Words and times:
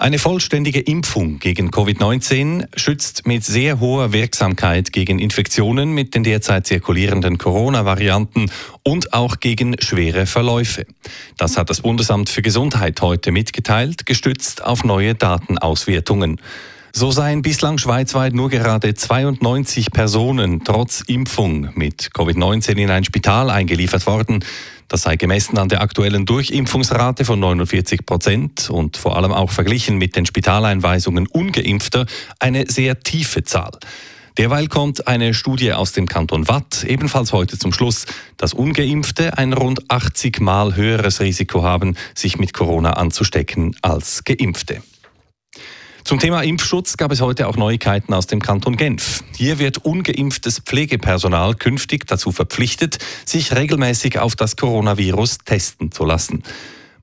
Eine 0.00 0.20
vollständige 0.20 0.78
Impfung 0.78 1.40
gegen 1.40 1.70
Covid-19 1.70 2.68
schützt 2.78 3.26
mit 3.26 3.44
sehr 3.44 3.80
hoher 3.80 4.12
Wirksamkeit 4.12 4.92
gegen 4.92 5.18
Infektionen 5.18 5.90
mit 5.90 6.14
den 6.14 6.22
derzeit 6.22 6.68
zirkulierenden 6.68 7.36
Corona-Varianten 7.36 8.48
und 8.84 9.12
auch 9.12 9.40
gegen 9.40 9.74
schwere 9.80 10.26
Verläufe. 10.26 10.86
Das 11.36 11.56
hat 11.56 11.68
das 11.68 11.80
Bundesamt 11.80 12.28
für 12.28 12.42
Gesundheit 12.42 13.02
heute 13.02 13.32
mitgeteilt, 13.32 14.06
gestützt 14.06 14.62
auf 14.62 14.84
neue 14.84 15.16
Datenauswertungen. 15.16 16.40
So 16.92 17.10
seien 17.10 17.42
bislang 17.42 17.78
schweizweit 17.78 18.34
nur 18.34 18.48
gerade 18.48 18.94
92 18.94 19.90
Personen 19.90 20.64
trotz 20.64 21.02
Impfung 21.02 21.68
mit 21.74 22.10
Covid-19 22.14 22.76
in 22.76 22.90
ein 22.90 23.04
Spital 23.04 23.50
eingeliefert 23.50 24.06
worden. 24.06 24.44
Das 24.88 25.02
sei 25.02 25.16
gemessen 25.16 25.58
an 25.58 25.68
der 25.68 25.82
aktuellen 25.82 26.24
Durchimpfungsrate 26.24 27.26
von 27.26 27.38
49 27.38 28.06
Prozent 28.06 28.70
und 28.70 28.96
vor 28.96 29.16
allem 29.16 29.32
auch 29.32 29.50
verglichen 29.50 29.98
mit 29.98 30.16
den 30.16 30.24
Spitaleinweisungen 30.24 31.26
ungeimpfter 31.26 32.06
eine 32.38 32.64
sehr 32.68 32.98
tiefe 33.00 33.44
Zahl. 33.44 33.72
Derweil 34.38 34.68
kommt 34.68 35.06
eine 35.06 35.34
Studie 35.34 35.72
aus 35.74 35.92
dem 35.92 36.06
Kanton 36.06 36.48
Watt 36.48 36.84
ebenfalls 36.84 37.32
heute 37.32 37.58
zum 37.58 37.72
Schluss, 37.72 38.06
dass 38.38 38.54
ungeimpfte 38.54 39.36
ein 39.36 39.52
rund 39.52 39.90
80 39.90 40.40
Mal 40.40 40.74
höheres 40.74 41.20
Risiko 41.20 41.64
haben, 41.64 41.96
sich 42.14 42.38
mit 42.38 42.54
Corona 42.54 42.92
anzustecken 42.92 43.76
als 43.82 44.24
geimpfte. 44.24 44.80
Zum 46.08 46.18
Thema 46.18 46.40
Impfschutz 46.40 46.96
gab 46.96 47.12
es 47.12 47.20
heute 47.20 47.48
auch 47.48 47.56
Neuigkeiten 47.58 48.14
aus 48.14 48.26
dem 48.26 48.40
Kanton 48.40 48.78
Genf. 48.78 49.22
Hier 49.36 49.58
wird 49.58 49.84
ungeimpftes 49.84 50.60
Pflegepersonal 50.60 51.54
künftig 51.54 52.06
dazu 52.06 52.32
verpflichtet, 52.32 52.96
sich 53.26 53.54
regelmäßig 53.54 54.18
auf 54.18 54.34
das 54.34 54.56
Coronavirus 54.56 55.36
testen 55.44 55.92
zu 55.92 56.06
lassen. 56.06 56.44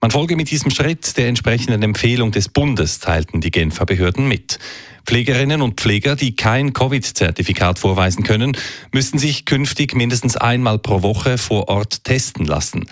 Man 0.00 0.10
folge 0.10 0.36
mit 0.36 0.50
diesem 0.50 0.70
Schritt 0.70 1.18
der 1.18 1.28
entsprechenden 1.28 1.82
Empfehlung 1.82 2.32
des 2.32 2.48
Bundes, 2.48 2.98
teilten 2.98 3.42
die 3.42 3.50
Genfer 3.50 3.84
Behörden 3.84 4.26
mit. 4.26 4.58
Pflegerinnen 5.04 5.60
und 5.60 5.82
Pfleger, 5.82 6.16
die 6.16 6.34
kein 6.34 6.72
Covid-Zertifikat 6.72 7.78
vorweisen 7.78 8.24
können, 8.24 8.56
müssten 8.90 9.18
sich 9.18 9.44
künftig 9.44 9.94
mindestens 9.94 10.38
einmal 10.38 10.78
pro 10.78 11.02
Woche 11.02 11.36
vor 11.36 11.68
Ort 11.68 12.04
testen 12.04 12.46
lassen. 12.46 12.86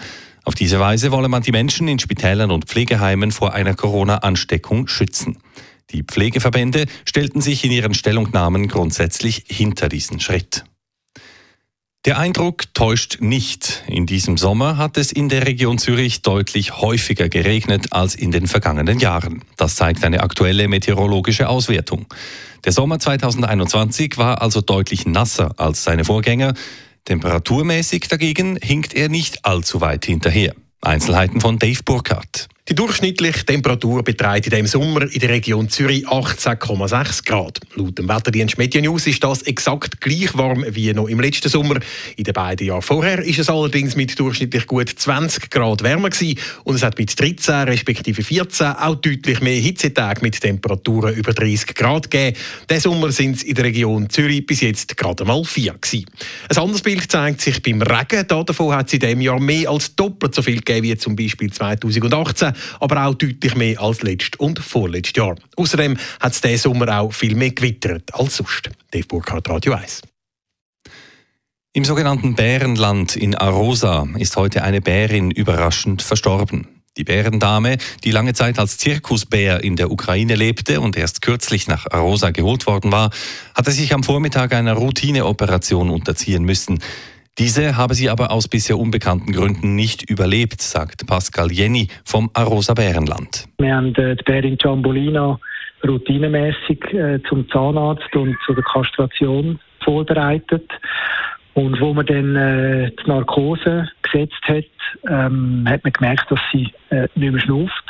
Auf 0.45 0.55
diese 0.55 0.79
Weise 0.79 1.11
wolle 1.11 1.29
man 1.29 1.43
die 1.43 1.53
Menschen 1.53 1.89
in 1.89 1.99
Spitälern 1.99 2.51
und 2.51 2.67
Pflegeheimen 2.67 3.33
vor 3.33 3.55
einer 3.55 3.73
Corona-Ansteckung 3.73 4.89
schützen. 4.89 5.39
Die 5.93 6.03
Pflegeverbände 6.03 6.87
stellten 7.05 7.41
sich 7.41 7.65
in 7.65 7.71
ihren 7.71 7.95
Stellungnahmen 7.95 8.69
grundsätzlich 8.69 9.45
hinter 9.49 9.89
diesen 9.89 10.21
Schritt. 10.21 10.65
Der 12.05 12.19
Eindruck 12.19 12.75
täuscht 12.75 13.19
nicht. 13.21 13.85
In 13.87 14.07
diesem 14.07 14.37
Sommer 14.37 14.77
hat 14.77 14.97
es 14.97 15.13
in 15.13 15.29
der 15.29 15.47
Region 15.47 15.79
Zürich 15.79 16.23
deutlich 16.23 16.79
häufiger 16.79 17.29
geregnet 17.29 17.93
als 17.93 18.17
in 18.17 18.33
den 18.33 18.49
vergangenen 18.49 18.99
Jahren. 18.99 19.45
Das 19.57 19.77
zeigt 19.77 20.03
eine 20.03 20.25
aktuelle 20.25 20.67
meteorologische 20.67 21.49
Auswertung. 21.49 22.07
Der 22.65 22.73
Sommer 22.73 22.99
2021 22.99 24.19
war 24.19 24.43
also 24.43 24.61
deutlich 24.61 25.07
nasser 25.07 25.55
als 25.61 25.85
seine 25.85 26.05
Vorgänger. 26.05 26.55
Temperaturmäßig 27.05 28.09
dagegen 28.09 28.59
hinkt 28.61 28.95
er 28.95 29.09
nicht 29.09 29.45
allzu 29.45 29.81
weit 29.81 30.05
hinterher. 30.05 30.55
Einzelheiten 30.81 31.41
von 31.41 31.61
Dave 31.61 31.85
Burkhardt. 31.85 32.49
Die 32.69 32.77
durchschnittliche 32.77 33.45
Temperatur 33.45 34.05
beträgt 34.05 34.47
in 34.47 34.51
diesem 34.51 34.67
Sommer 34.69 35.03
in 35.13 35.19
der 35.19 35.31
Region 35.31 35.69
Zürich 35.69 36.07
18,6 36.07 37.25
Grad. 37.25 37.59
Laut 37.75 37.99
dem 37.99 38.09
Wetterdienst 38.09 38.57
Media 38.57 38.81
News 38.81 39.09
ist 39.09 39.25
das 39.25 39.43
exakt 39.43 40.01
gleich 40.01 40.39
warm 40.39 40.65
wie 40.69 40.93
noch 40.93 41.09
im 41.09 41.19
letzten 41.19 41.49
Sommer. 41.49 41.81
In 42.15 42.23
den 42.23 42.33
beiden 42.33 42.69
Jahren 42.69 42.83
vorher 42.83 43.19
ist 43.19 43.41
es 43.41 43.51
allerdings 43.51 43.97
mit 43.97 44.17
durchschnittlich 44.17 44.69
gut 44.69 44.89
20 44.89 45.51
Grad 45.51 45.83
wärmer 45.83 46.11
gewesen 46.11 46.39
und 46.63 46.77
es 46.77 46.85
hat 46.85 46.99
mit 46.99 47.19
13 47.19 47.65
respektive 47.65 48.23
14 48.23 48.69
auch 48.69 48.95
deutlich 48.95 49.41
mehr 49.41 49.61
Hitzetage 49.61 50.23
mit 50.23 50.41
Temperaturen 50.41 51.17
über 51.17 51.33
30 51.33 51.75
Grad 51.75 52.13
gegeben. 52.13 52.37
Diesen 52.71 52.93
Sommer 52.93 53.11
sind 53.11 53.39
es 53.39 53.43
in 53.43 53.57
der 53.57 53.65
Region 53.65 54.09
Zürich 54.09 54.47
bis 54.47 54.61
jetzt 54.61 54.97
gerade 54.97 55.25
mal 55.25 55.43
4 55.43 55.73
gewesen. 55.81 56.07
Ein 56.49 56.59
anderes 56.59 56.83
Bild 56.83 57.11
zeigt 57.11 57.41
sich 57.41 57.61
beim 57.61 57.83
Regen. 57.83 58.25
Davon 58.29 58.73
hat 58.73 58.87
es 58.87 58.93
in 58.93 59.01
diesem 59.01 59.21
Jahr 59.21 59.41
mehr 59.41 59.69
als 59.69 59.97
doppelt 59.97 60.33
so 60.33 60.43
viel 60.43 60.59
gegeben 60.59 60.85
wie 60.85 60.97
zum 60.97 61.17
Beispiel 61.17 61.53
2018 61.53 62.52
aber 62.81 63.07
auch 63.07 63.15
deutlich 63.15 63.55
mehr 63.55 63.81
als 63.81 64.03
letztes 64.03 64.39
und 64.39 64.59
vorletztes 64.59 65.17
Jahr. 65.17 65.37
Außerdem 65.57 65.97
hat 66.21 66.33
es 66.33 66.41
diesen 66.41 66.59
Sommer 66.59 67.01
auch 67.01 67.13
viel 67.13 67.35
mehr 67.35 67.51
gewittert 67.51 68.15
als 68.15 68.37
sonst. 68.37 68.71
Dave 68.91 69.07
Burkhardt, 69.07 69.49
Radio 69.49 69.75
1. 69.75 70.03
Im 71.75 71.85
sogenannten 71.85 72.35
Bärenland 72.35 73.17
in 73.17 73.35
Arosa 73.35 74.07
ist 74.19 74.37
heute 74.37 74.63
eine 74.63 74.83
Bärin 74.83 75.31
überraschend 75.31 76.03
verstorben. 76.03 76.69
Die 76.99 77.05
Bärendame, 77.05 77.79
die 78.05 78.11
lange 78.11 78.35
Zeit 78.35 78.59
als 78.59 78.77
Zirkusbär 78.77 79.65
in 79.65 79.77
der 79.77 79.91
Ukraine 79.91 80.35
lebte 80.35 80.83
und 80.83 80.95
erst 80.95 81.23
kürzlich 81.23 81.67
nach 81.67 81.87
Arosa 81.91 82.31
geholt 82.31 82.67
worden 82.67 82.93
war, 82.93 83.11
hatte 83.55 83.71
sich 83.71 83.95
am 83.95 84.03
Vormittag 84.03 84.53
einer 84.53 84.75
Routineoperation 84.75 85.89
unterziehen 85.89 86.45
müssen. 86.45 86.81
Diese 87.39 87.79
habe 87.79 87.95
sie 87.95 88.11
aber 88.11 88.31
aus 88.31 88.47
bisher 88.47 88.79
unbekannten 88.79 89.33
Gründen 89.33 89.75
nicht 89.75 90.09
überlebt, 90.11 90.61
sagt 90.61 91.07
Pascal 91.07 91.51
Jenny 91.51 91.89
vom 92.05 92.31
Arosa 92.35 92.75
Bärenland. 92.75 93.47
Wir 93.59 93.75
haben 93.75 93.95
äh, 93.95 94.17
die 94.17 94.25
Bärin 94.25 94.59
Giambolina 94.59 95.41
routinemäßig 95.83 96.93
äh, 96.93 97.21
zum 97.29 97.49
Zahnarzt 97.49 98.15
und 98.15 98.37
zu 98.45 98.53
der 98.53 98.65
Kastration 98.65 99.59
vorbereitet. 99.83 100.71
Und 101.55 101.81
wo 101.81 101.95
man 101.95 102.05
dann 102.07 102.37
äh, 102.37 102.91
die 102.91 103.09
Narkose 103.09 103.89
gesetzt 104.03 104.43
hat, 104.45 104.65
ähm, 105.09 105.65
hat 105.67 105.85
man 105.85 105.93
gemerkt, 105.93 106.31
dass 106.31 106.41
sie 106.53 106.71
äh, 106.91 107.09
nicht 107.15 107.33
mehr 107.33 107.41
schnauft. 107.41 107.85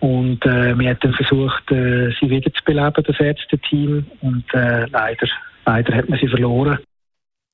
Und 0.00 0.44
äh, 0.46 0.78
wir 0.78 0.90
haben 0.90 0.98
dann 1.00 1.14
versucht, 1.14 1.70
äh, 1.70 2.10
sie 2.20 2.30
wieder 2.30 2.52
zu 2.52 2.64
beleben, 2.64 3.04
das 3.06 3.20
Ärzteteam. 3.20 4.06
Und 4.20 4.44
äh, 4.54 4.86
leider, 4.86 5.28
leider 5.66 5.94
hat 5.94 6.08
man 6.08 6.18
sie 6.18 6.28
verloren. 6.28 6.78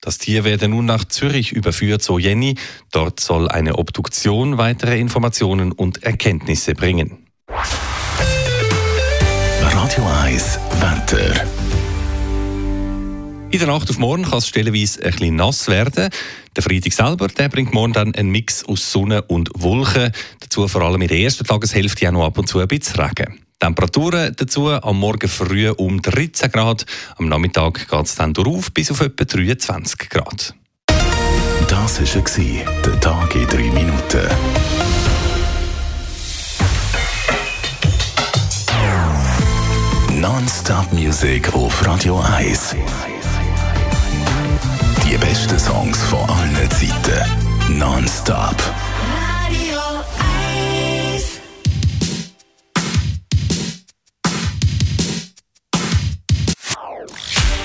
Das 0.04 0.18
Tier 0.18 0.42
werde 0.42 0.66
nun 0.66 0.84
nach 0.84 1.04
Zürich 1.04 1.52
überführt, 1.52 2.02
so 2.02 2.18
Jenny. 2.18 2.56
Dort 2.90 3.20
soll 3.20 3.48
eine 3.48 3.78
Obduktion 3.78 4.58
weitere 4.58 4.98
Informationen 4.98 5.70
und 5.70 6.02
Erkenntnisse 6.02 6.74
bringen. 6.74 7.28
Radio 9.60 10.04
1 10.24 10.58
Wetter. 10.80 11.46
In 13.52 13.58
der 13.60 13.68
Nacht 13.68 13.90
auf 13.90 13.98
morgen 13.98 14.24
kann 14.24 14.38
es 14.38 14.48
stellenweise 14.48 15.04
ein 15.04 15.12
bisschen 15.12 15.36
nass 15.36 15.68
werden. 15.68 16.08
Der 16.56 16.62
Freitag 16.64 16.94
selber 16.94 17.28
der 17.28 17.48
bringt 17.48 17.72
morgen 17.72 17.92
dann 17.92 18.12
einen 18.16 18.30
Mix 18.30 18.64
aus 18.64 18.90
Sonne 18.90 19.22
und 19.22 19.50
Wolken. 19.54 20.10
Dazu 20.40 20.66
vor 20.66 20.82
allem 20.82 21.02
in 21.02 21.08
der 21.08 21.18
ersten 21.18 21.44
Tageshälfte 21.44 22.08
auch 22.08 22.12
noch 22.12 22.24
ab 22.24 22.38
und 22.38 22.48
zu 22.48 22.58
ein 22.58 22.66
bisschen 22.66 22.98
Regen. 22.98 23.41
Temperaturen 23.62 24.34
dazu 24.36 24.70
am 24.70 24.98
Morgen 24.98 25.28
früh 25.28 25.70
um 25.70 26.02
13 26.02 26.50
Grad. 26.50 26.84
Am 27.16 27.28
Nachmittag 27.28 27.88
geht 27.88 28.06
es 28.06 28.16
dann 28.16 28.32
durch 28.32 28.74
bis 28.74 28.90
auf 28.90 29.00
etwa 29.00 29.24
23 29.24 30.08
Grad. 30.08 30.52
Das 31.68 32.00
war 32.00 32.82
der 32.82 33.00
Tag 33.00 33.36
in 33.36 33.46
drei 33.46 33.70
Minuten. 33.70 34.26
Non-Stop 40.20 40.92
Music 40.92 41.54
auf 41.54 41.86
Radio 41.86 42.20
1. 42.20 42.74
Die 45.06 45.16
besten 45.18 45.58
Songs 45.60 46.02
von 46.02 46.28
allen 46.28 46.68
Zeiten. 46.68 47.78
Non-Stop. 47.78 48.56